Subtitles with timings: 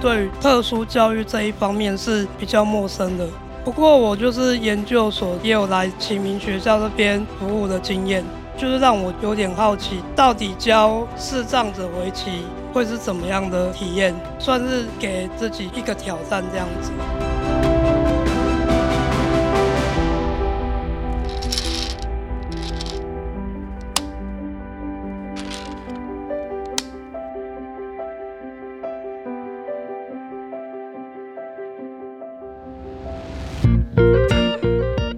[0.00, 3.26] 对于特殊教育这一方面是比较陌生的，
[3.64, 8.24] 不过我就是研究所也有来启明学校这边服务的经验，
[8.56, 12.42] 就是让我有点好奇，到底教视障者围棋
[12.72, 16.92] 会是怎么样的体验，算是给自己一个挑战这样子。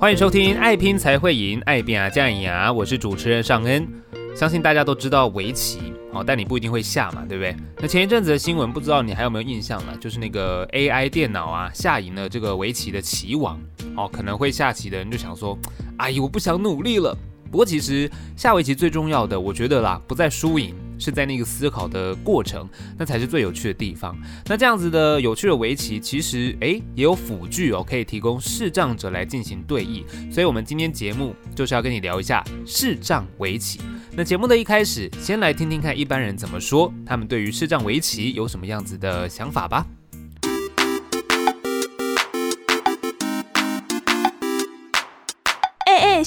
[0.09, 3.87] 欢迎收听《爱拼才会赢》，爱拼啊，酱牙，我是主持人尚恩。
[4.34, 7.55] 相信大家都知道围棋，哦，但你不一定会下嘛，对不对？
[7.78, 9.95] 那前一阵子的新闻，不知道你还有没有印象了？
[9.98, 13.61] 就是那个 AI 电脑啊，下赢了这个围棋的棋王。
[13.98, 15.59] 哦，可能会下棋的人就想说，
[15.98, 17.14] 哎呀，我不想努力了。
[17.51, 20.75] 不过其实下围棋最重要的，我觉得啦，不在输赢。
[20.98, 24.16] 是在那个思考的过程，那才是最有趣的地方。
[24.46, 30.05] 那这样子的有趣的围棋，其实诶也有辅具哦，可以提供视障者来进行对弈。
[30.32, 33.80] 所以，我们今天节目就是要跟你聊一下视障围棋。
[34.16, 39.86] 那节目的一开始，先来听听看一般人怎么说，他们对于视障围棋有什么样子的想法吧。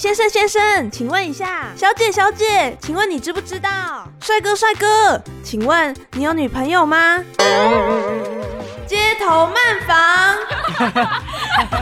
[0.01, 3.69] 先生，先生，请问一下，小姐，小姐，请问你知不知道？
[4.19, 7.23] 帅哥，帅哥，请问你有女朋友吗？
[8.87, 10.35] 街头慢房，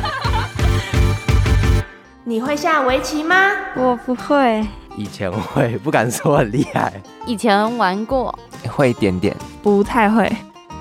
[2.26, 3.52] 你会下围棋吗？
[3.78, 6.92] 我不会，以前会，不敢说很厉害。
[7.26, 8.38] 以前玩过，
[8.70, 10.30] 会一点点，不太会。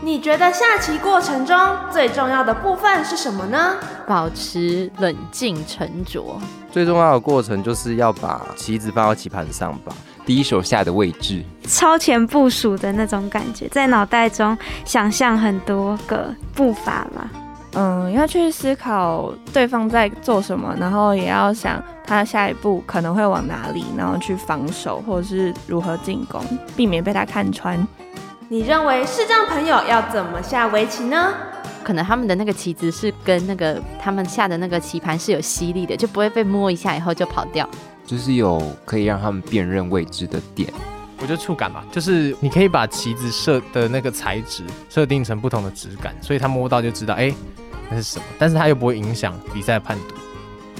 [0.00, 1.56] 你觉得下棋过程中
[1.90, 3.74] 最重要的部分是什么呢？
[4.06, 6.24] 保持冷静沉着。
[6.70, 9.92] 最重要的过程就是要把棋子放到棋盘上吧，
[10.24, 17.28] 第一手下的位置，超前部署的那种感觉，在脑袋中想象很多个步伐吧。
[17.72, 26.40] 嗯，要去思考对方在做什么，然后也要想他下一步可能会往哪里，然后去防守或者是如何进攻，
[26.76, 27.86] 避免被他看穿。
[28.50, 31.34] 你认为视障朋友要怎么下围棋呢？
[31.84, 37.68] 可能他们的那个棋子是跟那个他们下的那个棋盘是有吸力的，就不会被摸一下以后就跑掉。
[38.06, 40.72] 就是有可以让他们辨认位置的点。
[41.20, 47.30] 我觉得触感吧，就是你可以把棋子设的那个材质设定成不同的质感，所以他摸到就知道，哎，
[47.90, 48.24] 那是什么。
[48.38, 50.14] 但是他又不会影响比赛判读。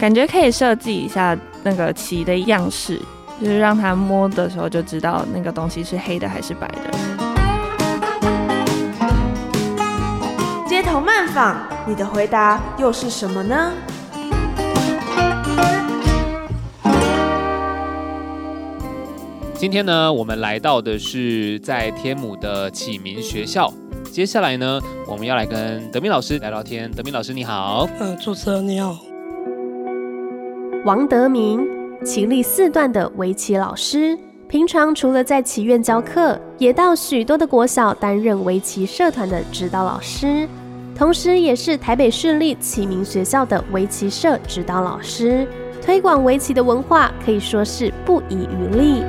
[0.00, 2.98] 感觉可以设计一下那个棋的样式，
[3.38, 7.27] 就是让他摸的时候就知道那个东西是黑的还是白的。
[10.90, 11.54] 头慢访，
[11.86, 13.72] 你的回答又是什么呢？
[19.54, 23.70] 今天呢，我们来到的是在天母的启明学校。
[24.10, 26.90] 接下来呢，我们要来跟德明老师聊聊天。
[26.90, 27.86] 德明老师，你好。
[28.00, 28.96] 嗯，主持人你好。
[30.86, 31.68] 王德明，
[32.02, 40.48] 棋力四段的围棋老师，平常除了在棋院教课，也到许多的国小担任围棋社团的指导老师。
[40.98, 45.46] 同时，也是台北市立启明学校的围棋社指导老师，
[45.80, 49.04] 推广围棋的文化可以说是不遗余力。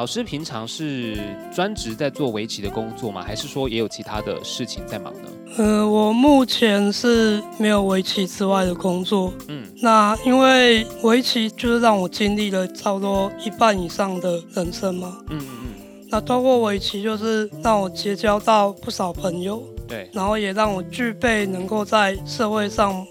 [0.00, 1.18] 老师平常是
[1.54, 3.22] 专职在做围棋的工作吗？
[3.22, 5.28] 还是说也有其他的事情在忙呢？
[5.58, 9.30] 呃，我目前是没有围棋之外的工作。
[9.48, 15.18] 嗯，那因为围棋就是让我经历了差不多一半以上的人生嘛。
[15.28, 16.06] 嗯嗯嗯。
[16.08, 19.62] 那通过围棋，就是让我结交到不少朋友。
[19.86, 20.08] 对。
[20.14, 23.06] 然后也让我具备能够在社会上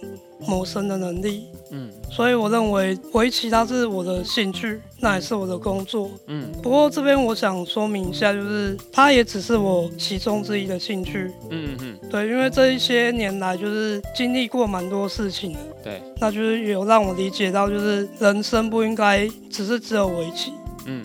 [0.48, 1.49] 谋生的能力。
[1.72, 1.90] 嗯。
[2.12, 6.10] 所以我认为围棋它是我的兴趣，那也是我的工作。
[6.28, 11.32] 嗯，不过这边我想说明一下，就是它也只是我其中之一的兴趣。
[11.50, 15.60] 嗯嗯，对，因为这一些年来就是经历过蛮多事情的。
[15.84, 20.52] 对，那就是有让我理解到，就是人生不应该只是只有围棋。
[20.86, 21.04] 嗯，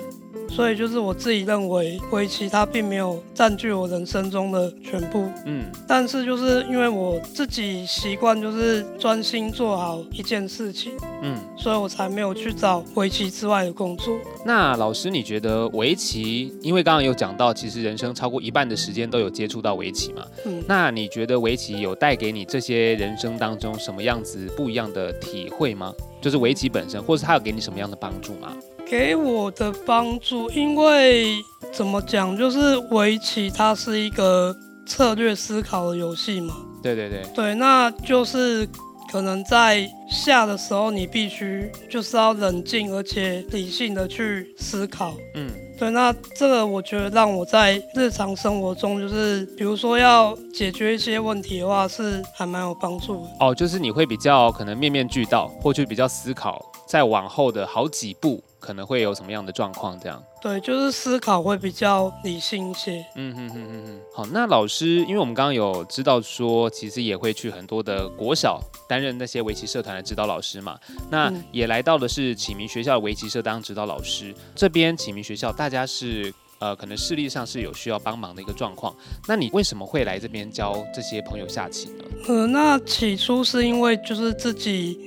[0.54, 5.28] 所以就是我自己认为围棋它并没有占据我人生中的全部。
[5.46, 10.92] 嗯，但是就是因为我自己习惯就是专心做好一件事情，
[11.22, 14.16] 嗯，所以我才没有去找围棋之外的工作。
[14.46, 16.54] 那老师，你觉得围棋？
[16.62, 20.24] 因为刚刚有讲到，其实人生超过一半的时间都有接触到围棋嘛。
[20.44, 25.92] 嗯，那你觉得围棋有带给你这些人生当中什么样子不一样的体会吗？
[26.20, 28.56] 就是围棋本身，或是它有给你什么样的帮助吗？
[28.88, 31.36] 给我的帮助，因为
[31.72, 34.54] 怎么讲，就是围棋它是一个
[34.86, 36.54] 策略思考的游戏嘛。
[36.82, 37.22] 对对对。
[37.34, 38.68] 对，那就是。
[39.12, 45.14] 可能在下的时候，你必须就是要冷静而且理性的去思考。
[45.36, 45.48] 嗯，
[45.78, 45.88] 对。
[45.90, 53.30] 那这个我觉得让我在日常生活中，就是比如说要解决一些问题的话，是还蛮有帮助的。
[53.38, 58.42] 哦，就是你会比较可能面面俱到，或去比较思考，再往后的好几步。
[58.64, 60.00] 可能会有什么样的状况？
[60.00, 63.04] 这样对，就是思考会比较理性一些。
[63.14, 64.00] 嗯嗯嗯嗯嗯。
[64.14, 68.58] 好，那老师，因为我们刚刚有知道说，其实也会去很多的国小
[68.88, 70.78] 担任那些围棋社团的指导老师嘛。
[71.10, 74.30] 那也来到的是启明学校的围棋社当指导老师。
[74.30, 78.94] 嗯、这边启明学校大家是呃，可能视力上是有需要帮忙的一个状况。
[79.28, 82.04] 那你为什么会来这边教这些朋友下棋呢？
[82.28, 84.98] 呃，那起初是因为就是自己。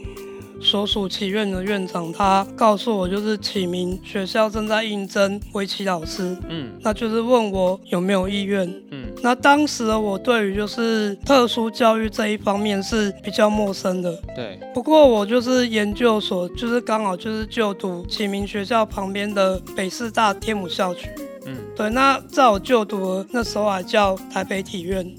[0.60, 21.10] 所属棋院的院长，他告诉我，就是启明学校正在应征围棋老师，嗯，那就是问我有没有意愿，嗯，那当时的我对于就是特殊教育这一方面是比较陌生的，对，不过我就是研究所，就是刚好就是就读启明学校旁边的北师大天母校区，
[21.46, 25.10] 嗯，对，那在我就读的那时候还叫台北体院。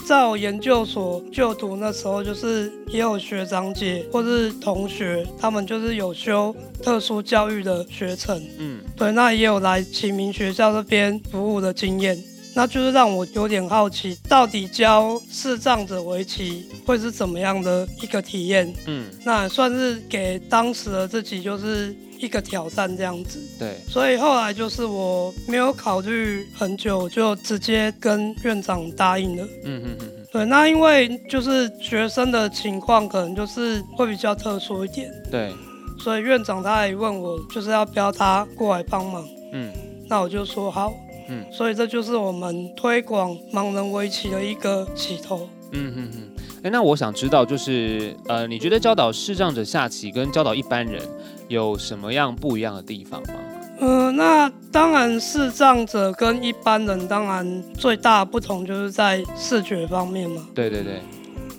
[0.00, 8.42] 嗯，在我研究所就读那时候，就是也有学长姐或是同学，他们就是有修特殊教育的学程。
[8.58, 12.18] 嗯，对，那也有来启明学校这边服务的经验，
[12.54, 18.72] 那就是让我有点好奇，到底教视障者围棋会是怎么样的一个体验？
[18.86, 21.94] 嗯，那也算是给当时的自己就是。
[22.20, 29.44] 一个挑战这样子，对，所以后来就是我没有考虑很久，就直接跟院长答应了。
[29.64, 35.52] 嗯嗯嗯，对，那因为就是学生的情况可能就是会比较特殊一点，对，
[35.98, 39.26] 所以院长他也问我就是要不要他过来帮忙。
[39.52, 39.72] 嗯，
[40.08, 40.92] 那我就说好。
[41.32, 45.48] 嗯，所以这就是我们推广盲人围棋的一个起头。
[45.70, 46.22] 嗯嗯嗯。
[46.64, 51.00] 哎，那我想知道，就是呃，你觉得教导视障者下棋跟教导一般人
[51.50, 53.34] 有什么样不一样的地方吗？
[53.80, 60.46] 呃，那当然，视障者跟一般人当然最大的不同就是在视觉方面嘛。
[60.54, 61.00] 对对对。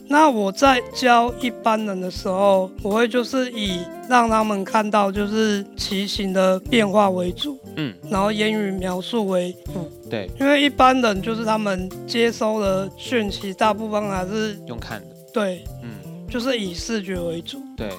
[0.08, 15.90] 那我在教一般人的时候，我会就是以让他们看到就是骑行的变化为主，嗯，然后言语描述为辅，对，因为一般人就是他们接收的讯息大部分还是用看的，对，嗯，
[16.30, 17.90] 就是以视觉为主，对。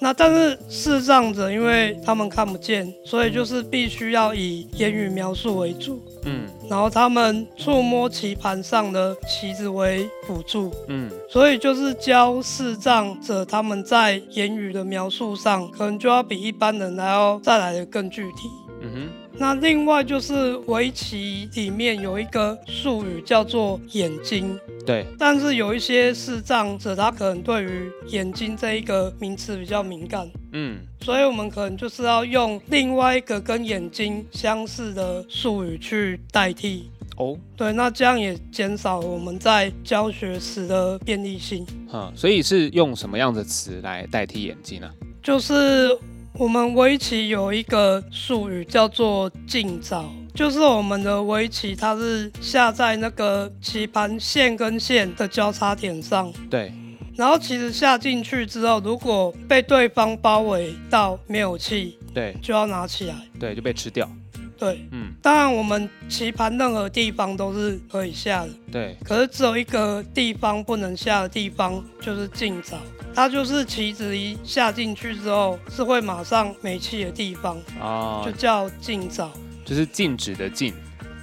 [0.00, 6.02] 那但是视障者，因为他们看不见，所以就是必须要以言语描述为主。
[6.24, 18.48] 嗯，然后他们触摸棋盘上的棋子为辅助，嗯，所以就是教视障者他们在言语的描述上，可能就要比一般人还要再来的更具体。
[18.80, 24.56] 嗯哼，那另外就是围棋里面有一个术语叫做眼睛，
[24.86, 36.90] 对，但是有一些视障者他可能对于眼睛这一个名词比较敏感，嗯，所以我们可能就是要用另外一个跟眼睛相似的术语去代替。
[37.16, 41.66] 哦，对，那这样也减少我们在教学时的便利性。
[41.88, 44.90] 哈，所以是用什么样的词来代替眼睛呢？
[45.22, 45.96] 就是。
[46.34, 56.32] 我们围棋有一个术语叫做竞找，就是我们的围棋它是下在那个棋盘线跟线的交叉点上。
[56.48, 56.72] 对。
[57.18, 63.16] 然后其实下进去之后，如果被对方包围到没有气，对，就要拿起来。
[63.40, 64.08] 对，就被吃掉。
[64.56, 65.12] 对，嗯。
[65.20, 68.50] 当然，我们棋盘任何地方都是可以下的。
[68.70, 68.96] 对。
[69.02, 72.76] 可是只有一个地方不能下的地方，就是竞找。
[73.12, 79.28] 它就是棋子一下进去之后，是会马上没气的地方哦，就叫竞找，
[79.64, 80.72] 就是禁止的禁，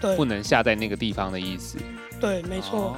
[0.02, 1.78] 对，不能下在那个地方的意思。
[2.20, 2.98] 对，没错。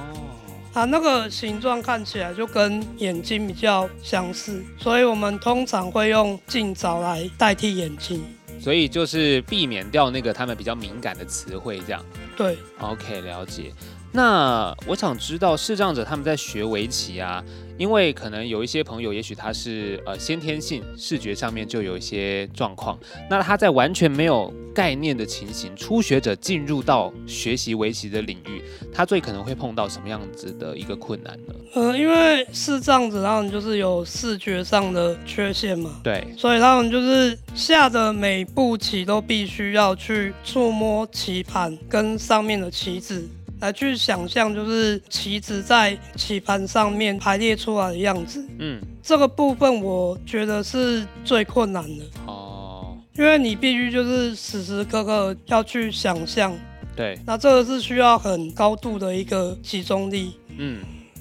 [0.78, 8.22] 它那个形状看起来就跟眼睛比较相似，所以我们通常会用镜藻来代替眼睛。
[8.60, 12.00] 所以就是避免掉那个他们比较敏感的词汇，这样。
[12.36, 12.56] 对。
[12.78, 13.72] OK，了解。
[14.12, 17.44] 那我想知道视障者他们在学围棋啊，
[17.76, 22.98] 因为可能有一些朋友，也许他是呃先天性视觉上面就有一些状况，
[23.28, 28.62] 那他在完全没有概念的情形，初学者进入到学习围棋的领域，
[28.92, 31.54] 他最可能会碰到什么样子的一个困难呢？
[31.74, 43.28] 呃，因为视障者他们就是有视觉上的缺陷嘛，对，所以他们就是下的每步棋都必须要去触摸棋盘跟上面的棋子。
[43.60, 48.44] 来去想象，就是棋子在棋盘上面排列出来的样子。
[48.58, 52.04] 嗯，这个部分我觉得是最困难的。
[52.26, 56.54] 哦，因为你必须就是时时刻刻要去想象。
[56.94, 60.34] 对，那这个是需要很高度的一个集中力。
[60.56, 60.78] 嗯，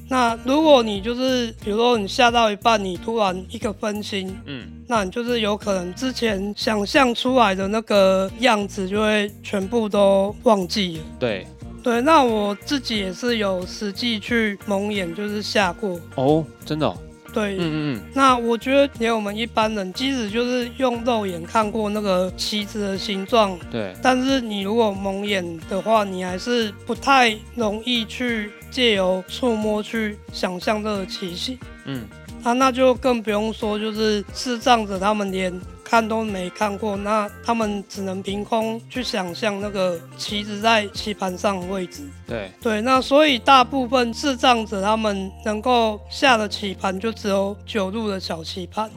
[0.10, 11.04] 那如果你就是比如说你下到一半，你突然一个分心，嗯，那你就是有可能之前想象出来的那个样子就会全部都忘记了。
[11.20, 11.46] 对。
[11.88, 16.98] 对，那我自己也是有实际去蒙眼，就是下过哦，真的哦。
[17.32, 18.02] 对，嗯嗯嗯。
[18.14, 31.58] 那我觉得连我们一般人，即使就是用肉眼看过那个棋子的形状，对，但是你如果蒙眼的话，你还是不太容易去借由触摸去想象这个棋形。
[31.86, 32.06] 嗯，
[32.44, 35.58] 啊，那就更不用说就是视障者他们连。
[35.90, 42.04] 看都没看过，那他们只能凭空去想象那个棋子在棋盘上的位置。
[42.28, 48.92] 对对，那所以大部分智障者他们能够下的棋盘就只有九路的小棋盘。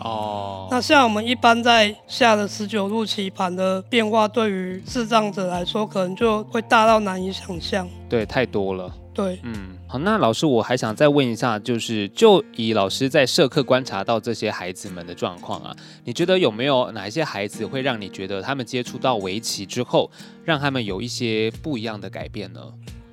[0.00, 0.68] 哦。
[0.70, 7.88] 那像我们一般在下的十九路棋盘的变化，对于智障者来说，可能就会大到难以想象。
[8.08, 8.92] 对，太多了。
[9.16, 20.10] 对，嗯，好，那老师，我还想再问一下，就是就以老师在社课观察到这些孩子们的状况啊，你觉得有没有哪一些孩子会让你觉得他们接触到围棋之后，
[20.44, 22.60] 让他们有一些不一样的改变呢？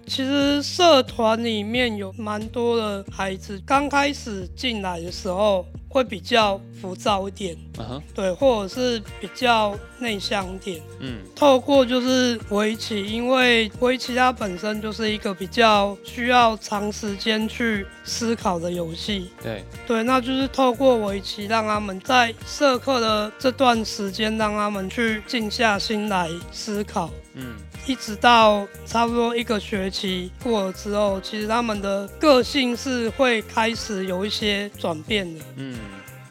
[0.06, 8.02] 其实社团里面有蛮多的孩子，刚开始进来的时候会比较浮躁一点，uh huh.
[8.14, 10.82] 对，或者是比较内向一点。
[11.00, 19.32] 嗯，透过就是围棋，因为围棋它本身就是一个比较需要长时间去思考的游戏。
[19.42, 27.10] 对，对，那就是透过围棋，让他们在社课的这段时间，让他们去静下心来思考。
[27.36, 27.56] 嗯。
[27.86, 35.76] 一直到差不多一个学期过了之后，其实他们的个性是会开始有一些转变的，嗯，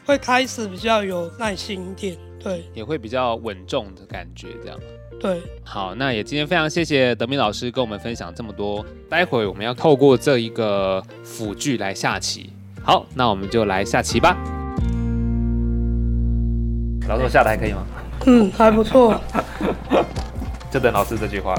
[0.05, 4.79] 会开始比较有耐心一点，对，也会比较稳重的感觉，这样，
[5.19, 5.41] 对。
[5.63, 14.35] 好，那也今天非常谢谢德明老师跟我们分享这么多，待会我们要透过这一个辅具来下棋，好，那我们就来下棋吧。
[17.07, 17.85] 老师，我下的还可以吗？
[18.25, 19.21] 嗯，还不错。
[20.73, 21.53] 就等老师这句话。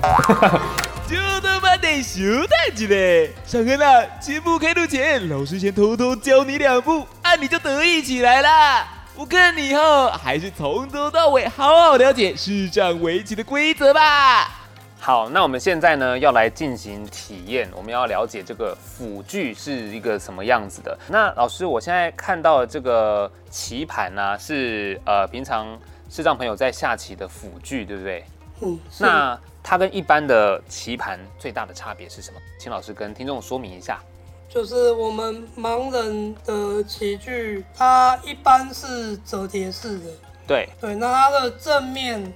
[1.06, 3.30] 就他妈得修太极嘞！
[3.46, 8.88] 尚恩啊，节目开录前，老师先偷偷教你两步，啊，你就得意起来啦！
[9.14, 14.50] 我看你以后还是从头到尾好好了解视障围棋的规则吧。
[14.98, 20.98] 好，那我们现在呢要来进行体验，我们要了解这个辅具是一个什么样子的。
[21.06, 25.78] 那老师，我现在看到的这个棋盘呢，是呃平常
[26.10, 28.24] 视障朋友在下棋的辅具，对不对？
[28.60, 32.40] 嗯，那它跟一般的棋盘最大的差别是什么？
[32.58, 34.00] 请老师跟听众说明一下。
[34.48, 40.06] 就是我们盲人的棋具，它一般是折叠式的。
[40.46, 42.32] 对对，那它的正面，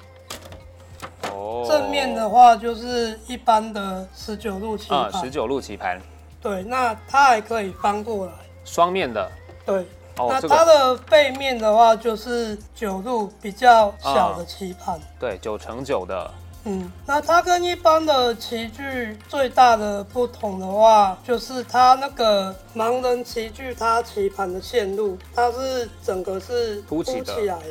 [1.31, 4.99] 哦，正面的话就是一般的十九路棋盘。
[4.99, 6.01] 啊，十九路棋盘。
[6.43, 8.33] 对，那它还可以翻过来。
[8.65, 9.31] 双面的。
[9.65, 9.87] 对。
[10.19, 15.03] 哦，那它的背面的话，就是九路比较小的棋盘，嗯。
[15.19, 16.31] 对，九乘九的。
[16.65, 27.65] 嗯，那它跟一般的棋具最大的不同的话，就是它那个盲人棋具，它棋盘的线路，它是整个是凸起来的。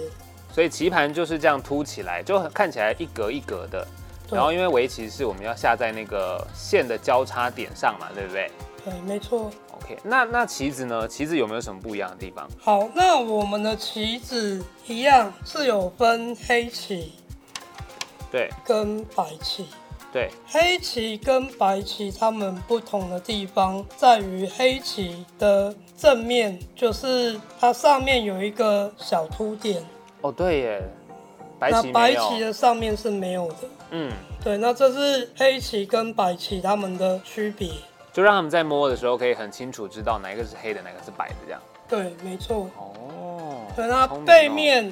[0.52, 3.86] 所以棋盘就是这样凸起来，就看起来一格一格的。
[4.32, 8.52] 然后因为围棋是我们要下在那个线的交叉点上嘛，对不对？
[8.84, 9.52] 对，没错。
[9.88, 11.08] OK，那那棋子呢？
[11.08, 12.46] 棋子有没有什么不一样的地方？
[12.60, 17.14] 好，那我们的棋子一样是有分黑棋，
[18.30, 19.68] 对，跟白棋，
[20.12, 20.30] 对。
[20.46, 29.82] 黑棋跟白棋它们不同的地方在于黑棋的正面，就是它上面有一个小凸点。
[30.20, 30.84] 哦，对耶，
[31.58, 31.72] 白。
[31.72, 33.58] 那白棋的上面是没有的。
[33.92, 34.12] 嗯，
[34.44, 37.70] 对，那这是黑棋跟白棋它们的区别。
[38.18, 41.62] 就让他们在摸的时候可以很清楚知道哪一个是黑的，哪个是白的，这样。
[41.88, 42.68] 对，没错。
[42.76, 43.62] 哦。
[43.76, 44.92] 对，它背面，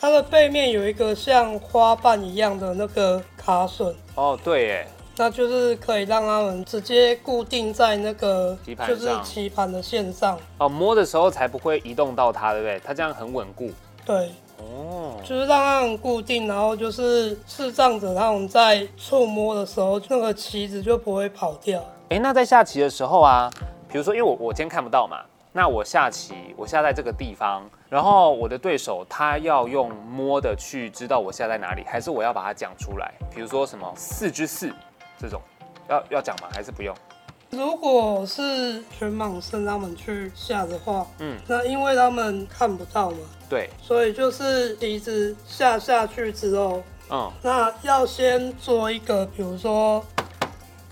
[0.00, 3.94] 它的背面有一个像花瓣一样的那个卡榫。
[4.16, 4.88] 哦，对耶。
[5.16, 10.36] 那就是可以让他们直接固定在那个就是棋盘的线上。
[10.58, 12.80] 哦，摸的时候才不会移动到它，对不对？
[12.84, 13.70] 它这样很稳固。
[14.04, 14.32] 对。
[14.58, 15.14] 哦。
[15.22, 21.80] 就是让它们固定，然后就是视障者他们在触摸的时候，那个棋子就不会跑掉。
[22.08, 23.50] 哎，那在下棋的时候啊，
[23.88, 25.18] 比如说，因为我我今天看不到嘛。
[25.52, 33.12] 那我下棋，我下在这个地方，然后我的对手他要用摸的去知道我下在哪里，还是我要把它讲出来？
[33.34, 34.70] 比如说什么四之四
[35.18, 35.40] 这种，
[35.88, 36.48] 要要讲吗？
[36.52, 36.94] 还是不用？
[37.50, 43.16] 如果是全盲生他们去下的话，嗯，那因为他们看不到嘛，
[43.48, 50.04] 对，所以就是一直下下去之后，嗯，那要先做一个，比如说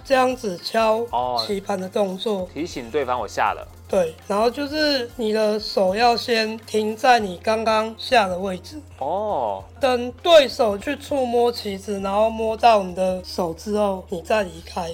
[0.04, 1.06] 这样子敲
[1.46, 3.66] 棋盘的动作，哦，提醒对方我下了。
[3.88, 14.90] 对，然后就是你的手要先停在你刚刚下的位置哦，等对手去触摸棋子，然后摸到你的手之后，你再离开。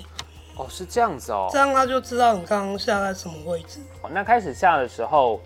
[0.57, 3.81] 哦，是这样子哦，这样他就知道你刚刚下在什么位置。
[4.03, 5.41] 哦，那开始下的时候，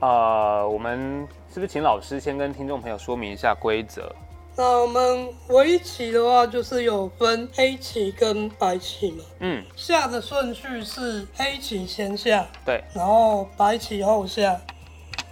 [0.00, 4.12] 呃，我们是不是请老师先跟听众朋友说明一下规则？
[4.56, 9.24] 那我们围棋的话，就是有分黑棋跟白棋嘛。
[9.40, 14.58] 嗯，下的顺序是黑棋先下，对，然后白棋后下。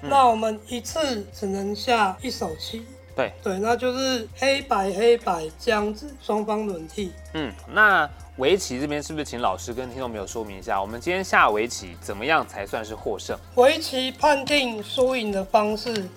[0.03, 2.85] 嗯、那我们一次只能下一手棋。
[3.17, 7.13] 对对，那就是黑白黑白这样子，双方轮替。
[7.33, 13.39] 嗯，那围棋这边是不是请老师跟听众朋友说明一下，我们今天下围棋怎么样才算是获胜？
[13.55, 16.09] 围棋判定输赢的方式。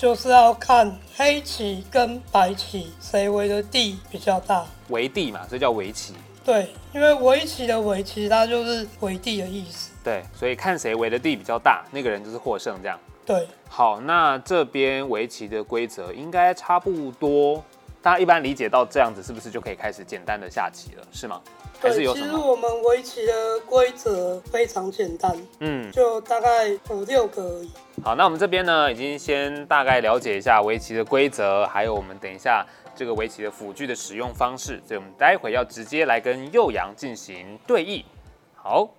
[0.00, 6.14] 就是要看黑棋跟白棋谁围的地比较大，围地嘛，所以叫围棋。
[6.42, 9.90] 对，因为围棋的围棋它就是围地的意思。
[10.02, 12.98] 对，所以看谁围的地比较大，那个人就是获胜这样。
[13.26, 17.62] 对，好，那这边围棋的规则应该差不多，
[18.02, 21.02] 大家一般理解到这样子，是不是就可以开始简单的下棋了？
[21.12, 21.40] 是吗？
[21.82, 27.70] 对，其实我们围棋的规则非常简单，嗯，就大概五六个而已。
[28.02, 38.04] 好，那我们这边呢，已经先大概了解一下围棋的规则，还有我们等一下这个围棋的辅具的使用方式，所以我们待会要直接来跟幼阳进行对弈。
[38.54, 38.90] 好，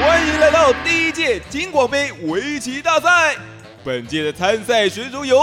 [0.00, 3.36] 欢迎来到第一届金广杯围棋大赛。
[3.84, 5.40] 本届的参赛选手有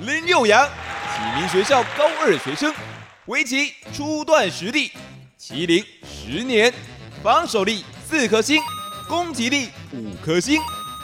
[0.00, 0.66] 林幼阳，
[1.14, 2.74] 启明学校高二学生。
[3.26, 4.90] 围棋初段实力，
[5.40, 6.74] 麒麟十年，
[7.22, 8.60] 防守力四颗星，
[9.08, 10.60] 攻击力五颗星，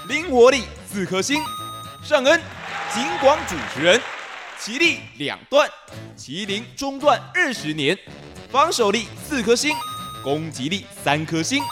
[0.09, 1.41] 灵活力四颗星。
[2.03, 2.41] 尚恩，
[2.93, 4.01] 警广主持人，
[4.59, 5.71] 棋力两段，
[6.19, 7.97] 麒麟中段二十年，
[8.51, 9.77] 防守力四颗星，
[10.25, 11.63] 攻击力三颗星，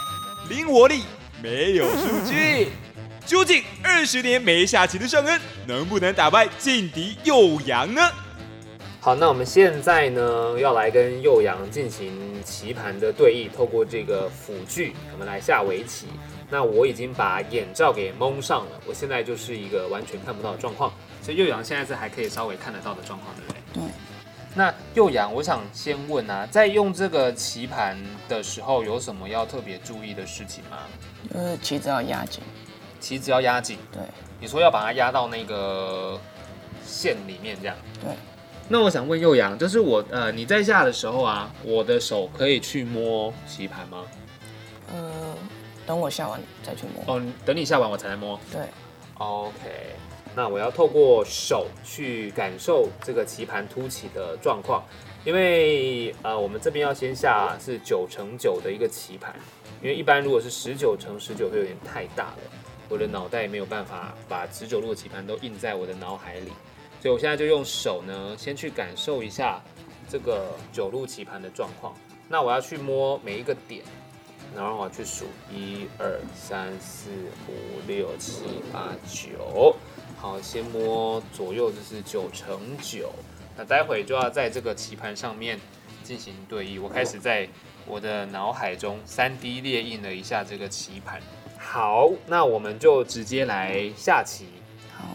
[0.48, 1.02] 灵活力
[1.42, 2.68] 没有数据。
[3.26, 8.08] 究竟二十年没下棋的尚恩，能不能打败劲敌幼阳呢？
[9.08, 12.12] 好，那我们现在呢，要来跟幼阳进行
[12.44, 16.08] 棋盘的对弈，透过这个辅具，我们来下围棋。
[16.50, 20.92] 那我已经把眼罩给蒙上了，我现在就是一个完全看不到的状况，
[21.22, 23.82] 所以幼阳现在是还可以稍微看得到的状况，对不对？
[23.82, 23.92] 对。
[24.54, 27.96] 那幼阳，我想先问啊，在用这个棋盘
[28.28, 30.80] 的时候，有什么要特别注意的事情吗？
[31.32, 32.42] 就是棋子要压紧，
[33.00, 33.78] 棋子要压紧。
[33.90, 34.02] 对。
[34.38, 36.20] 你说要把它压到那个
[36.84, 37.74] 线里面，这样。
[38.04, 38.10] 对。
[38.70, 44.04] 那我想问幼阳，就是我呃，你在下的时候啊，我的手可以去摸棋盘吗？
[44.92, 45.34] 呃，
[45.86, 47.14] 等我下完再去摸。
[47.14, 48.38] 哦，等你下完我才能摸。
[48.52, 48.60] 对。
[49.14, 49.54] OK，
[50.36, 54.84] 那我要透过手去感受这个棋盘凸起的状况，
[55.24, 59.34] 因为呃，我们这边要先下是九乘九的一个棋盘，
[59.82, 62.38] 因为一般如果是十九乘十九会有点太大了，
[62.88, 66.52] 我的脑袋没有办法把十九路的棋盘都印在我的脑海里。
[67.00, 69.62] 所以我现在就用手呢，先去感受一下
[70.08, 71.94] 这个九路棋盘的状况。
[72.28, 73.82] 那我要去摸每一个点，
[74.54, 77.10] 然后我要去数一二三四
[77.48, 79.76] 五六七八九。
[80.16, 83.10] 好，先摸左右就是九乘九。
[83.56, 85.58] 那待会就要在这个棋盘上面
[86.02, 86.82] 进行对弈。
[86.82, 87.48] 我开始在
[87.86, 91.22] 我的脑海中 3D 列印了一下这个棋盘。
[91.56, 94.46] 好，那我们就直接来下棋。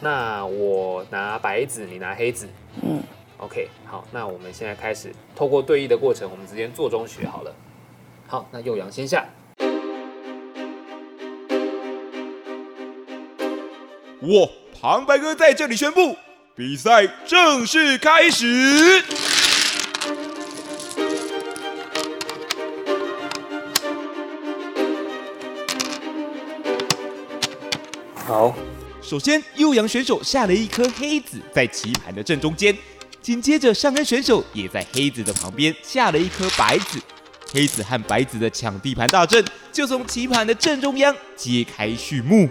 [0.01, 2.47] 那我拿白子，你拿黑子。
[2.81, 3.01] 嗯
[3.37, 7.55] ，OK，好，那我们现在开始透过对弈的过程，我们直接做中学好了。
[8.27, 9.25] 好，那幼阳先下。
[14.21, 16.15] 我旁白哥在这里宣布，
[16.55, 19.03] 比赛正式开始。
[28.25, 28.53] 好。
[29.13, 32.75] 首先，幼阳选手下了一颗黑子在棋盘的正中间，
[33.21, 36.99] 紧接着上恩选手也在黑子的旁边下了一颗白子，
[37.51, 42.49] 黑子和白子的抢地盘大阵就从棋盘的正中央揭开序幕。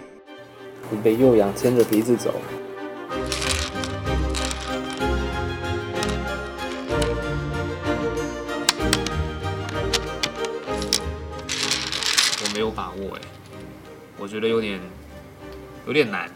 [0.89, 2.41] 你被右阳牵着鼻子走。
[12.39, 13.21] 我没有把握哎，
[14.17, 14.79] 我觉得有点
[15.85, 16.31] 有点难。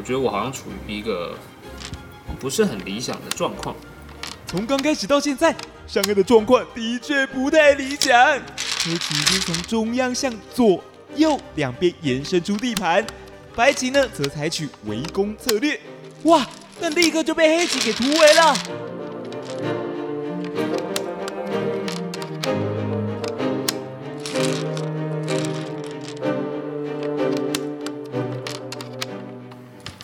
[0.00, 1.36] 我觉得我好像处于一个
[2.38, 3.76] 不是很理想的状况。
[4.46, 5.54] 从刚开始到现在，
[5.86, 8.18] 尚恩的状况的确不太理想。
[8.82, 10.82] 黑棋已经从中央向左
[11.16, 13.06] 右两边延伸出地盘，
[13.54, 15.78] 白棋呢则采取围攻策略。
[16.22, 16.48] 哇！
[16.80, 18.56] 但立刻就被黑棋给突围了。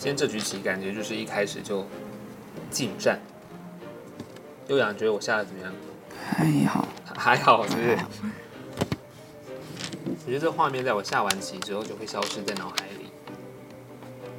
[0.07, 1.85] 今天这局棋感觉就是一开始就
[2.71, 3.19] 近战。
[4.67, 5.73] 悠扬觉得我下的怎么样？
[6.31, 7.97] 还好，还好，是不是？
[10.25, 13.07] 我觉得这画面在我下完棋之后就会消失在脑海里，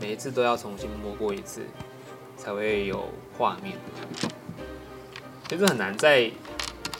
[0.00, 1.60] 每一次都要重新摸过一次，
[2.38, 3.76] 才会有画面。
[5.50, 6.30] 其实很难在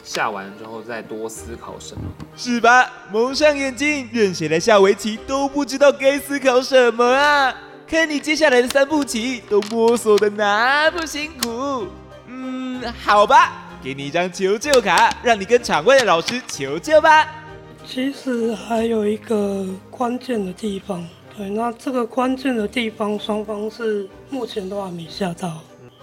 [0.05, 2.03] 下完之后再多思考什么，
[2.37, 2.93] 是吧？
[3.11, 7.63] 蒙上眼睛，任谁来下围棋都不知道该思考什么啊！
[7.91, 11.87] 看你接下来的三步棋都摸索的那么辛苦，
[12.27, 17.27] 嗯，好吧，给你一张求救卡，让你跟场外的老师求救吧。
[17.87, 21.03] 其实还有一个关键的地方，
[21.35, 25.59] 对，那这个关键的地方双方是目前都还没下到。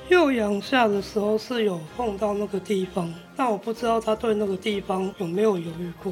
[0.09, 6.11] 右阳下的时候是有碰到那个地方，但我不知道他对那个地方有没有犹豫过。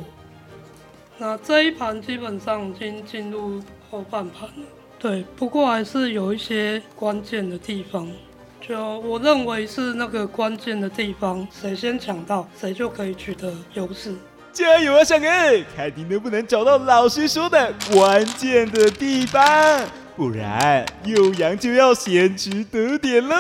[1.18, 3.60] 那这一盘基本上已经进入
[3.90, 4.66] 后半盘了。
[5.04, 8.10] 对，不过还是有一些关键的地方，
[8.66, 14.16] 就我认为是那个关键的地方，谁先抢到，谁就可以取得优势。
[14.54, 15.66] 加油啊，小恩！
[15.76, 19.44] 看你能不能找到老师说的关键的地方，
[20.16, 23.36] 不然幼羊就要先取得点喽。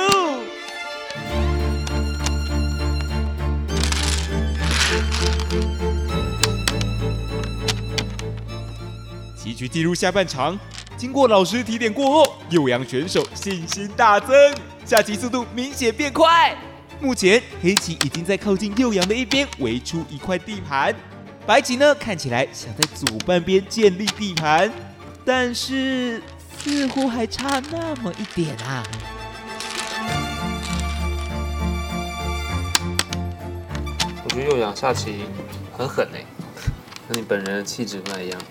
[9.53, 10.59] 棋局进入下半场。
[10.97, 14.35] 经过老师提点过后，右阳选手信心大增，
[14.83, 16.57] 下棋速度明显变快。
[16.99, 20.95] 目前黑棋已经在靠近右阳的一边围出一块地盘，
[21.45, 24.71] 白棋呢看起来想在左半边建立地盘，
[25.23, 26.21] 但是
[26.61, 28.83] 似乎还差那么一点啊。
[34.23, 35.25] 我觉得右阳下棋
[35.77, 36.25] 很狠哎，
[37.07, 38.41] 跟你本人的气质不太一样，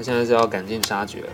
[0.00, 1.28] 他现在是要赶尽杀绝了。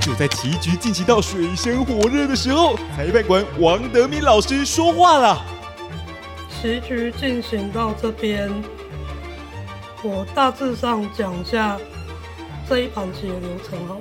[0.00, 5.44] 就在棋局进行到水深火热的时候，裁判官王德明老师说话了。
[6.48, 8.48] 棋局进行到这边，
[10.04, 11.76] 我大致上讲一下
[12.68, 13.96] 这一盘棋的流程好。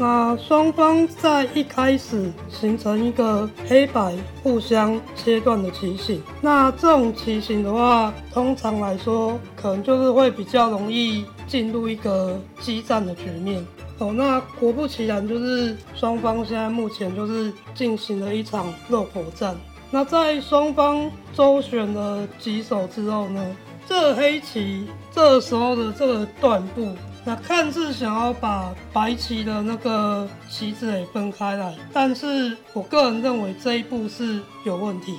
[0.00, 6.22] 那双方在一开始形成一个黑白互相切断的棋形。
[6.40, 13.62] 那这种棋形的话，通常来说，可能就是会比较容易进入一个激战的局面。
[13.98, 19.54] 哦，那果不其然，就是双方现在目前就是进行了一场热火战。
[19.90, 26.88] 那在双方周旋了几手之后呢，这黑棋这时候的这个断步，
[27.30, 35.16] 那看似想要把白棋的那个棋子给分开来，但是我个人认为这一步是有问题。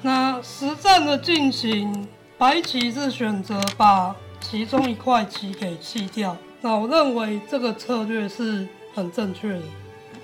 [0.00, 6.34] 那实战的进行，白棋是选择把其中一块棋给弃掉。
[6.62, 9.62] 那我认为这个策略是很正确的。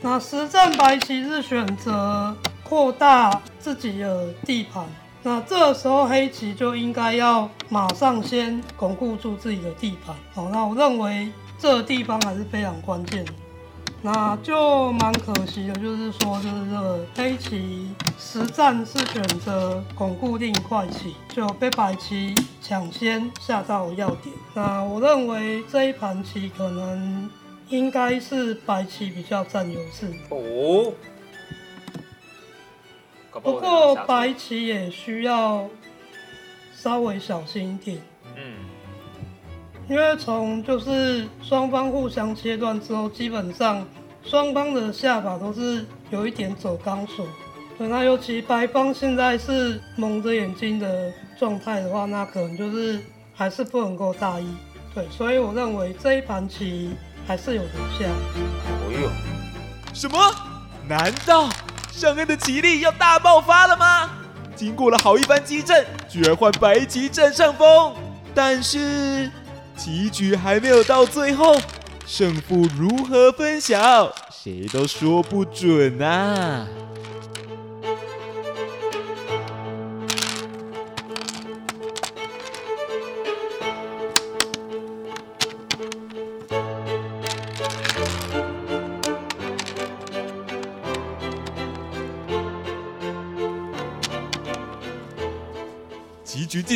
[0.01, 4.83] 那实战白棋是选择扩大自己的地盘，
[5.29, 10.17] 那这时候黑棋就应该要马上先巩固住自己的地盘。
[10.33, 13.27] 好，那我认为这地方还是非常关键。
[14.01, 24.35] 那就蛮可惜的，就是说，就是这个黑棋实战是选择巩固另一块棋，就被白棋抢先下到要点。
[24.55, 27.29] 那我认为这一盘棋可能
[27.69, 30.11] 应该是白棋比较占优势。
[30.31, 30.91] 哦。
[33.33, 35.69] 不过白棋也需要
[36.75, 37.99] 稍微小心一点。
[38.37, 38.55] 嗯。
[39.89, 43.87] 因为从就是双方互相切断之后，基本上
[44.23, 47.27] 双方的下法都是有一点走钢索。
[47.79, 53.01] 对，那尤其白方现在是蒙着眼睛的状态的话，那可能就是
[53.35, 54.47] 还是不能够大意。
[54.95, 56.91] 对，所以我认为这一盘棋
[57.27, 58.05] 还是有留下。
[58.05, 60.19] 哦呦，什么？
[60.87, 61.49] 难道
[61.99, 64.09] 尚恩的奇力要大爆发了吗？
[64.55, 67.93] 经过了好一番激战，居然换白棋占上风。
[68.33, 69.29] 但是
[69.77, 71.61] 棋局还没有到最后，
[72.07, 76.69] 胜负如何分晓，谁都说不准啊。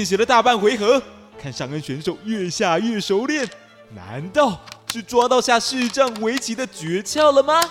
[0.03, 1.01] 进行了大半回合，
[1.41, 3.49] 看上恩选手越下越熟练，
[3.95, 4.61] 难道
[4.93, 7.63] 是抓到下视障围棋的诀窍了吗？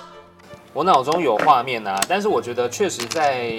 [0.72, 3.52] 我脑中有画面啊，但是我觉得确实在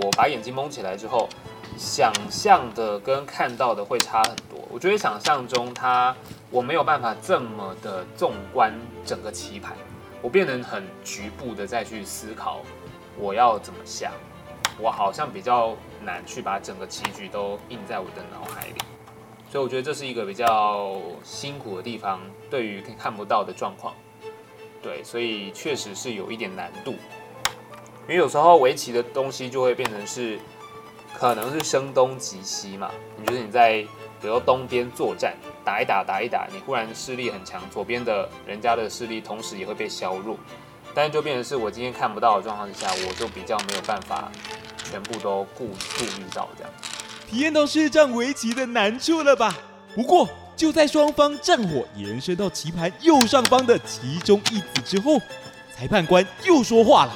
[0.00, 1.28] 我把眼睛蒙起来之后，
[1.76, 4.64] 想象的跟看到的会差很多。
[4.70, 6.14] 我觉得想象中他
[6.48, 8.72] 我没有办法这么的纵观
[9.04, 9.76] 整个棋盘，
[10.20, 12.60] 我变得很局部的再去思考
[13.18, 14.12] 我要怎么下。
[14.78, 18.74] 我好像比较难去把整个棋局都印在我的脑海里，
[19.50, 23.94] 所以我觉得这是一个比较辛苦的地方，对于看不到的状况，
[24.82, 26.92] 对，所以确实是有一点难度。
[28.08, 30.38] 因为有时候围棋的东西就会变成是，
[31.14, 33.82] 可能是声东击西嘛，你觉得你在
[34.20, 40.36] 比如说东边作战，打一打打一打，你忽然势力很强，左边的人家的势力同时也会被削弱，
[40.92, 44.32] 但是就变成是我今天看不到的状况之下，我就比较没有办法。
[44.90, 46.72] 全部都顾顾虑到这样，
[47.30, 49.56] 体验到视障围棋的难处了吧？
[49.94, 55.18] 不过就在双方战火延伸到棋盘右上方的其中一子之后，
[55.74, 57.12] 裁判官又说话了。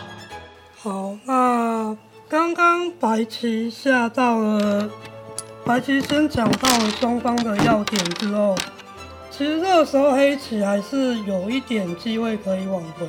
[0.78, 1.96] 好，那
[2.28, 4.90] 刚刚白棋下到了，
[5.64, 8.56] 白棋先讲到了双方的要点之后，
[9.30, 13.06] 其实这个时候黑棋还是有一点机会可以挽回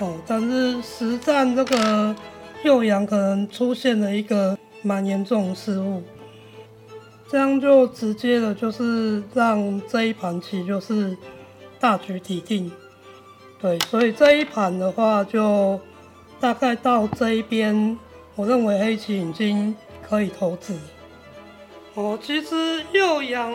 [0.00, 2.14] 哦，但是实战这个。
[2.62, 6.02] 右阳可能出现了一个蛮严重失误，
[7.28, 11.16] 这样就直接的，就是让这一盘棋就是
[11.78, 12.70] 大局已定。
[13.60, 15.78] 对，所以这一盘的话，就
[16.38, 17.98] 大概到这一边，
[18.34, 20.74] 我认为黑棋已经可以投子。
[21.94, 23.52] 哦，其实右阳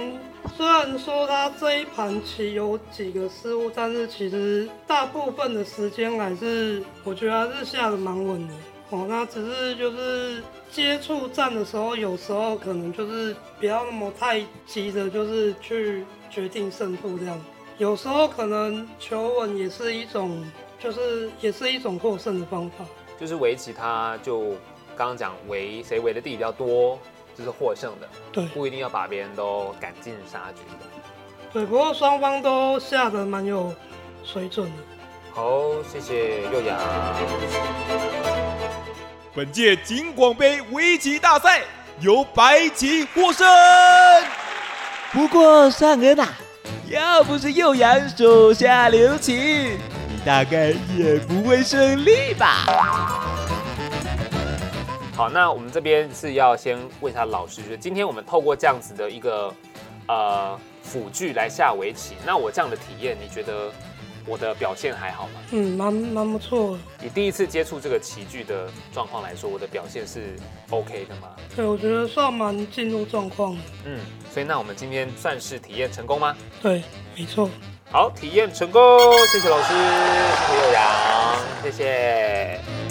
[0.55, 8.53] 虽然说他这一盘棋有几个失误，但是其实大部分的时间还是，我觉得还是下得蛮稳的。
[8.91, 17.39] 哦，那只是就是接触战的时候，有时候可能就是不要那么太急着，就是去决定胜负这样。
[17.77, 20.45] 有时候可能求稳也是一种，
[20.79, 22.85] 就是也是一种获胜的方法。
[23.19, 24.51] 就是围棋，它就
[24.95, 26.99] 刚刚讲围谁围的地比较多，
[27.35, 28.07] 就是获胜的。
[28.31, 30.85] 对，不一定要把别人都赶尽杀绝的。
[31.51, 33.73] 对，不过双方都下的蛮有
[34.23, 34.83] 水准的。
[35.35, 36.79] 好，谢谢幼阳。
[39.33, 41.61] 本届金广杯围棋大赛
[41.99, 43.45] 由白棋获胜。
[45.11, 46.29] 不过尚恩啊，
[46.87, 49.35] 要不是幼阳手下留情，
[50.07, 52.63] 你大概也不会胜利吧？
[55.17, 59.53] 好，那我们这边是要先问一下老师，就是今天我们透过这样子的一个
[60.07, 63.69] 呃辅具来下围棋，那我这样的体验，你觉得？
[64.25, 65.33] 我的表现还好吗？
[65.51, 66.77] 嗯，蛮蛮不错。
[67.03, 70.35] 以第一次接触这个棋具的状况来说，我的表现是
[70.69, 71.29] OK 的吗？
[71.55, 73.61] 对，我觉得算蛮进入状况的。
[73.85, 73.99] 嗯，
[74.33, 76.35] 所以那我们今天算是体验成功吗？
[76.61, 76.83] 对，
[77.15, 77.49] 没错。
[77.91, 78.81] 好，体验成功，
[79.27, 82.84] 谢谢老师，谢谢幼阳，谢谢。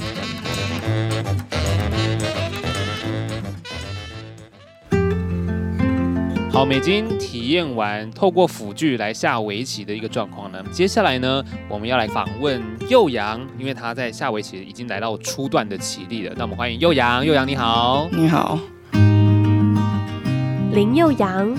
[6.54, 10.64] 好，我们已经体验完透过辅具来下围棋的一个状况呢。
[10.70, 16.32] 接下来呢，我们要来访问右阳，因为他在下围棋已经来到初段的棋力了。
[16.36, 18.56] 那我们欢迎右阳，右阳你好，你好。
[20.72, 21.52] 林右阳，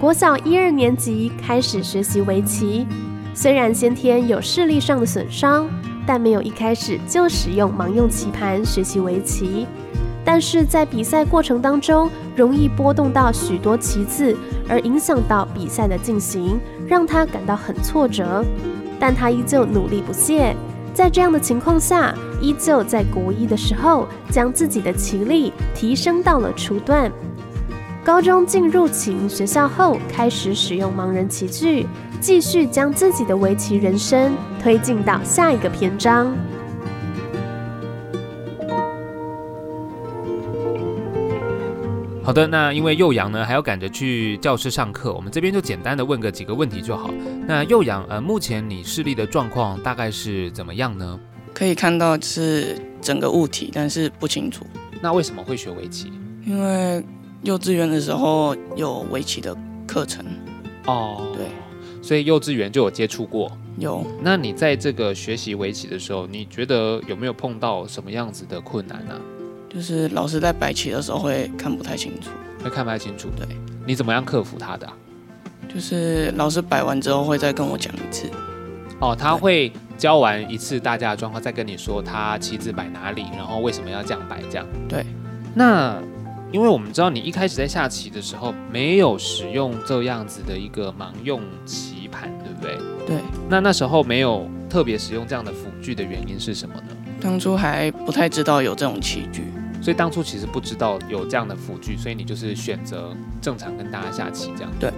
[0.00, 2.86] 国小一二年级开始学习围棋，
[3.34, 5.68] 虽然先天有视力上的损伤，
[6.06, 9.66] 但没有一开始就使用盲用棋盘学习围棋。
[10.30, 14.36] 但是在比赛过程当中，容易波动到许多棋子，
[14.68, 18.44] 而影响到比赛的进行，让他感到很挫折。
[19.00, 20.54] 但他依旧努力不懈，
[20.92, 27.10] 在这样的情况下，依旧在国一的时候，将自己的棋力提升到了初段。
[28.04, 31.86] 高中进入启明学校后，开始使用盲人棋具，
[32.20, 36.30] 继续将自己的围棋人生推进到下一个篇章。
[42.28, 47.10] 好的，那因为幼阳呢还要赶着去教室上课，我们这边就简单的问个几个问题就好。
[47.46, 51.18] 那幼阳，呃，目前你视力的状况大概是怎么样呢？
[51.54, 54.66] 可以看到是整个物体，但是不清楚。
[55.00, 56.12] 那为什么会学围棋？
[56.44, 57.02] 因为
[57.44, 60.22] 幼稚园的时候有围棋的课程。
[60.84, 61.46] 哦，对，
[62.02, 63.50] 所以幼稚园就有接触过。
[63.78, 64.06] 有。
[64.20, 69.18] 那你在这个学习围棋的时候，你觉得有没有碰到什么样子的困难呢？
[69.68, 72.30] 就是老师在摆棋的时候会看不太清楚，
[72.62, 73.28] 会看不太清楚。
[73.36, 73.46] 对，
[73.86, 74.92] 你怎么样克服他的啊？
[75.72, 78.28] 就是老师摆完之后会再跟我讲一次。
[79.00, 84.66] 哦，他会教完一次大家的状况，再跟你说他棋子摆哪里，然后为什么要这样摆，这样。
[84.88, 85.04] 对。
[85.54, 86.00] 那
[86.50, 92.76] 因为我们知道你一开始在下棋的时候没有使用这样子的一个盲用棋盘，对不对？
[93.06, 93.18] 对。
[93.48, 96.96] 那那时候没有特别使用这样的辅具的原因是什么呢？
[97.20, 99.44] 当初还不太知道有这种器具。
[99.80, 104.72] 所以当初其实不知道有这样的辅具，所以你就是选择正常跟大家下棋这样。
[104.80, 104.92] 对，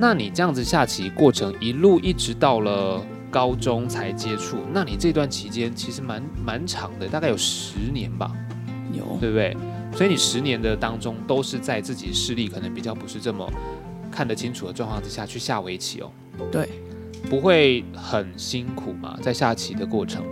[0.00, 3.00] 那你这样子下棋过程一路一直到了
[3.30, 8.32] 高中才接触，那你这段期间其实蛮蛮长的，大概有十年吧？
[8.92, 9.56] 有，对不对？
[9.94, 13.48] 所以你十年的当中都是在自己视力可能比较不是这么
[14.10, 16.10] 看得清楚的状况之下去下围棋哦。
[16.50, 16.68] 对，
[17.30, 19.16] 不会很辛苦吗？
[19.22, 20.24] 在下棋的过程？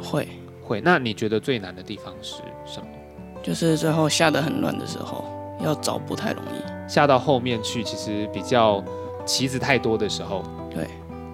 [0.00, 0.28] 嗯，会。
[0.62, 2.86] 会，那你觉得最难的地方是什么？
[3.42, 5.24] 就是最后下得很乱的时候，
[5.64, 6.88] 要找不太容易。
[6.88, 8.80] 下到后面去，其实比较
[9.26, 10.44] 棋子太多的时候。
[10.72, 10.86] 对。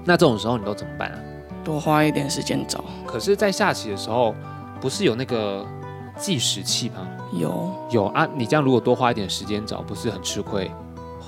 [0.05, 1.19] 那这种时候你都怎么办啊？
[1.63, 2.83] 多花一点时间找。
[3.07, 4.35] 可是，在下棋的时候，
[4.81, 5.67] 不是有那个
[6.17, 7.07] 计时器吗？
[7.33, 7.71] 有。
[7.91, 10.71] 有啊，你这样如果多花一点时间找，不是很吃亏？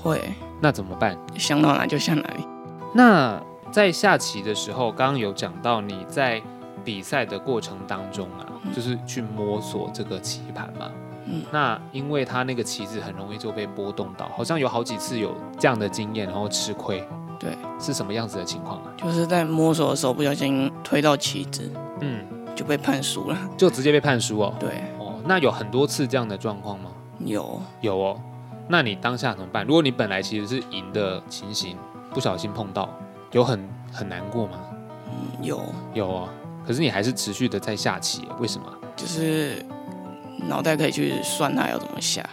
[0.01, 0.19] 会。
[0.59, 1.15] 那怎么办？
[1.37, 2.43] 想到哪就下哪里。
[2.93, 3.39] 那
[3.71, 6.41] 在下棋的时候，刚刚有讲到你在。
[6.89, 8.41] 比赛的过程当中啊，
[8.75, 10.89] 就是去摸索这个棋盘嘛。
[11.25, 17.07] 嗯，那因为他那个棋子很容易就被波动到，好像有好几次有这样的经验，然后吃亏。
[17.39, 18.91] 对，是什么样子的情况啊？
[18.97, 21.71] 就是在摸索的时候不小心推到棋子，
[22.01, 22.25] 嗯，
[22.55, 24.51] 就被判输了，就直接被判输哦。
[24.59, 26.89] 对，哦，那有很多次这样的状况吗？
[27.19, 28.19] 有，有哦。
[28.67, 29.63] 那你当下怎么办？
[29.63, 31.77] 如果你本来其实是赢的情形，
[32.11, 32.89] 不小心碰到，
[33.31, 34.59] 有很很难过吗？
[35.05, 35.61] 嗯，有，
[35.93, 36.29] 有哦。
[36.69, 38.71] 可是你还是持续的在下棋，为什么？
[38.95, 39.65] 就是
[40.47, 42.23] 脑袋可以去算它要怎么下，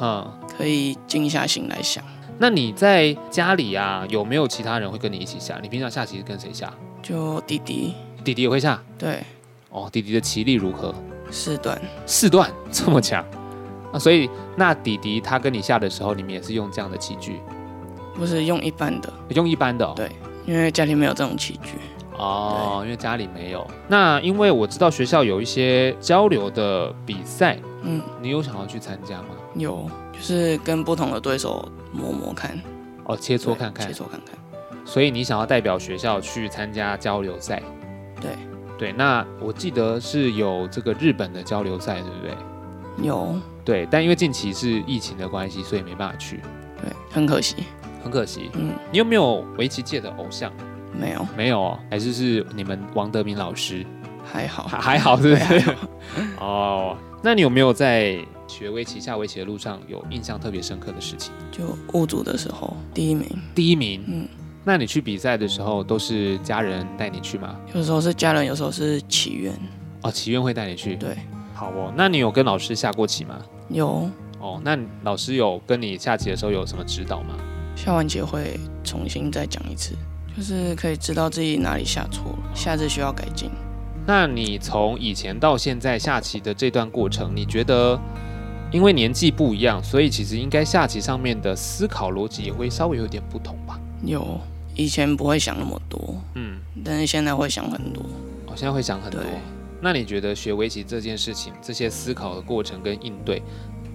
[0.00, 0.28] 嗯，
[0.58, 2.02] 可以静下心来想。
[2.36, 5.60] 那你在家里啊，有没有其他人会跟你一起下？
[5.62, 6.74] 你平常下棋是跟谁下？
[7.04, 8.82] 就弟弟，弟弟也会下。
[8.98, 9.22] 对，
[9.70, 10.92] 哦，弟弟的棋力如何？
[11.30, 13.24] 四段，四段 这么强
[13.92, 13.96] 啊！
[13.96, 17.38] 所以那弟弟他跟你下的时候，你们也是用这样的棋具？
[18.16, 19.92] 不是用一般的，用一般的哦。
[19.94, 20.10] 对，
[20.46, 21.78] 因为家里没有这种棋具。
[22.16, 23.66] 哦，因为家里没有。
[23.88, 29.28] 那因为我知道学校有一些交流的比赛，嗯，你有想要去参加吗？
[29.54, 32.60] 有，就是跟不同的对手摸摸看，
[33.04, 34.36] 哦，切磋看看，切磋看看。
[34.84, 37.62] 所以你想要代表学校去参加交流赛？
[38.20, 38.30] 对，
[38.78, 38.92] 对。
[38.92, 43.06] 那我记得是有这个日本的交流赛，对不对？
[43.06, 43.34] 有。
[43.64, 46.40] 对，但因为近期是疫情的关系，所以没办法去。
[46.82, 47.64] 对，很可惜，
[48.02, 48.50] 很可惜。
[48.54, 50.52] 嗯，你有没有围棋界的偶像？
[50.98, 53.84] 没有，没有哦，还是是你们王德明老师，
[54.24, 55.74] 还好，还还好，是不是？
[56.38, 61.32] 哦，那你有没有在学围棋、下围棋的路上有印象特别深刻的事情？
[61.50, 64.28] 就五组的时候，第一名，第一名，嗯，
[64.62, 67.56] 那你去比赛的时候都是家人带你去吗？
[67.74, 69.52] 有时候是家人，有时候是祈愿，
[70.02, 71.16] 哦，祈愿会带你去，对，
[71.54, 71.92] 好哦。
[71.96, 73.38] 那你有跟老师下过棋吗？
[73.68, 77.34] 有，哦，那老师有跟你下棋的时候有什么指导吗？
[77.74, 79.96] 下完棋会重新再讲一次。
[80.36, 83.50] 就是可以知道自己哪里下错了，下次需要改进。
[84.06, 87.98] 那你从以前到现在下棋的这段过程，你觉得
[88.70, 93.78] 因为年纪不一样，所以其实应该下棋上面的思考逻辑也会稍微有点不同吧？
[94.04, 94.38] 有，
[94.74, 98.02] 以前不会想那么多，嗯，但是现在会想很多。
[98.46, 99.20] 哦，现在会想很多。
[99.80, 103.42] 那你觉得学围棋这件事情，这些思考的过程跟应对，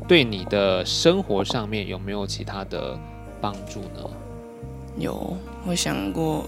[0.07, 2.97] 对你的生活上面有没有其他的
[3.41, 4.09] 帮助呢？
[4.97, 6.45] 有，会想过，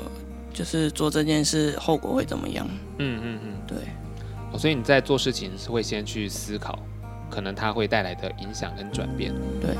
[0.54, 2.68] 就是做这件事后果会怎么样？
[2.98, 3.78] 嗯嗯嗯，对。
[4.52, 6.80] 哦，所以你在做事情是会先去思考，
[7.30, 9.34] 可能它会带来的影响跟转变。
[9.62, 9.76] 对。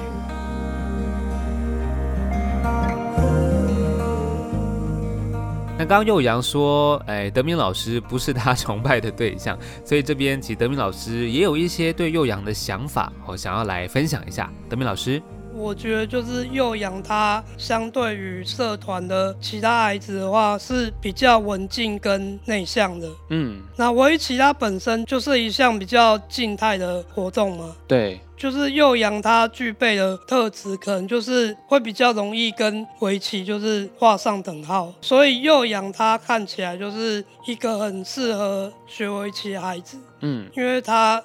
[5.78, 14.52] 那刚刚幼阳说，哎，德明老师不是他崇拜的对象，所以这边其实德明老师也有一些对幼阳的想法，我想要来分享一下。
[14.70, 15.22] 德明老师。
[15.54, 23.08] 我觉得就是幼阳他相对于社团的其他孩子的话是比较文静跟内向的。
[23.30, 27.76] 嗯，那围棋它本身就是一项比较静态的活动嘛。
[27.88, 41.22] 对，就是幼阳它具备的特质，可能就是会比较容易跟围棋就是画上等号，所以幼阳它看起来就是一个很适合学围棋的孩子，嗯，因为他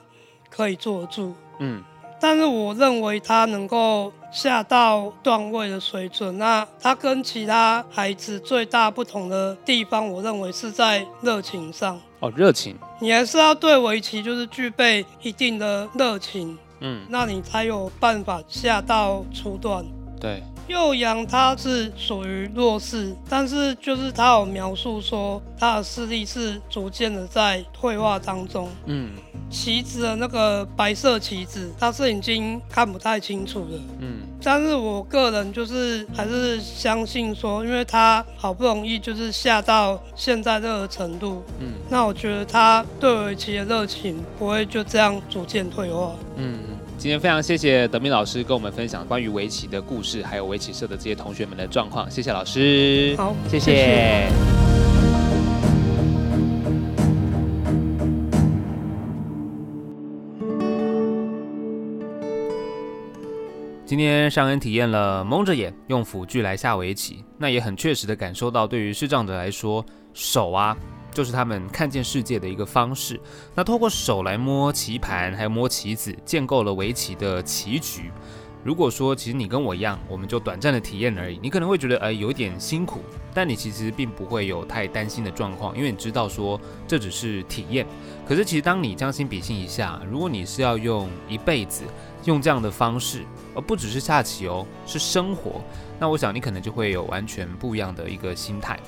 [0.51, 1.83] 可以坐得住，嗯。
[2.21, 12.01] 但是我认为他能够下到段位的水准，那他跟其他孩子最大不同的地方，我认为是在热情上。
[12.21, 19.85] 哦，热情，你还是要对围棋就是具备一定的热情，嗯，那你才有办法下到初段。
[20.21, 20.43] 对。
[20.69, 28.69] 幼阳他是属于弱势，但是就是他有描述说他的视力是逐渐的在退化当中。
[28.87, 29.11] 嗯，
[29.49, 33.81] 棋子的那个白色棋子，他是已经看不太清楚了。
[34.01, 46.13] 嗯，但是我个人就是还是相信说，因为他好不容易就是下到现在这个程度，嗯，那我觉得他对围棋的热情不会就这样逐渐退化。
[46.37, 46.76] 嗯。
[46.99, 52.11] 今天非常谢谢德明老师跟我们分享关于围棋的故事，还有围棋社的这些同学们的状况。
[52.11, 53.71] 谢谢老师，好，谢谢。
[53.71, 54.29] 谢谢。
[63.85, 70.77] 今天尚恩体验了蒙着眼用辅具来下围棋，那也很确实的感受到，对于视障者来说，手啊。
[71.17, 73.19] 就是他们看见世界的一个方式。
[73.55, 78.13] 那透过手来摸棋盘，还有摸棋子，建构了围棋的棋局。
[78.63, 83.01] 如果说其实你跟我一样，我们就短暂的体验而已，你可能会觉得哎有点辛苦，
[83.33, 87.87] 但你其实并不会有太担心的状况，因为你知道说这只是体验。
[88.29, 91.85] 可是其实当你将心比心一下，如果你是要用一辈子
[92.25, 95.63] 用这样的方式，而不只是下棋哦，是生活，
[95.99, 98.79] 那我想你可能就会有完全不一样的一个心态。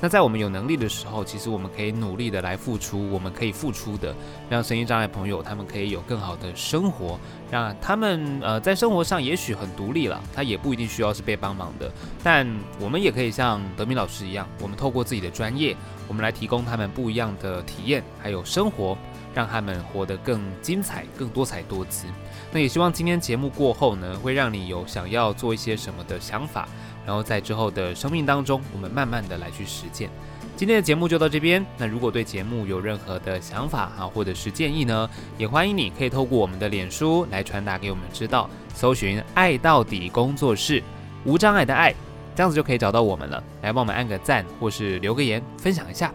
[0.00, 4.14] 那在我们有能力的时候，其实我们可以努力的来付出，我们可以付出的，
[4.48, 7.18] 让身心障碍朋友他们可以有更好的生活，
[7.50, 11.90] 让他们呃在生活上也许很独立了，他也不一定需要是被帮忙的，
[12.22, 12.46] 但
[12.80, 15.76] 我们也可以像德明老师一样，我们透过自己的专业，
[16.06, 18.96] 我们来提供他们不一样的体验，还有生活，
[19.38, 22.08] 让他们活得更精彩、更多彩多姿。
[22.50, 26.68] 那也希望今天节目过后呢，会让你有想要做一些什么的想法。
[27.06, 30.10] 然后在之后的生命当中，我们慢慢的来去实践。
[30.56, 31.64] 今天的节目就到这边。
[31.76, 35.08] 那如果对节目有任何的想法啊，或者是建议呢，
[35.38, 40.82] 也欢迎你可以透过我们的脸书来传达给我们知道，搜寻“爱到底工作室”，
[41.24, 41.94] 无障碍的爱，
[42.34, 43.40] 这样子就可以找到我们了。
[43.62, 46.12] 来帮我们按个赞，或是留个言，分享一下。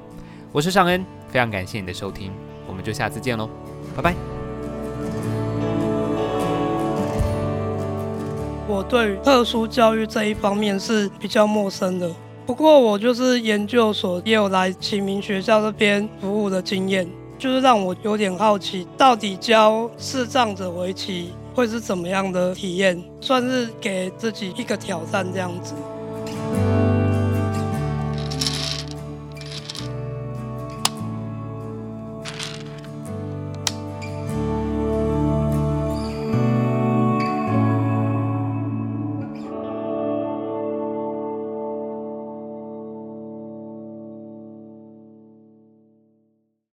[0.51, 2.29] 我是尚恩，非常感谢你的收听，
[2.73, 3.47] 我们就下次见喽，
[3.95, 4.15] 拜拜。
[8.67, 12.09] 我对特殊教育这一方面是比较陌生的，
[12.47, 17.07] 不过我就是研究所也有来启明学校这边服务的经验，
[17.37, 25.75] 就是让我有点好奇，到底教视障者围棋会是怎么样的体验，算是给自己一个挑战这样子。